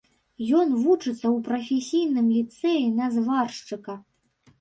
[0.59, 3.97] Ён вучыцца ў прафесійным ліцэі на зваршчыка.